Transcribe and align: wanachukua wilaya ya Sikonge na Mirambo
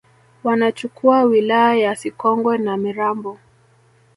wanachukua 0.43 1.23
wilaya 1.23 1.75
ya 1.79 1.95
Sikonge 1.95 2.57
na 2.57 2.77
Mirambo 2.77 3.39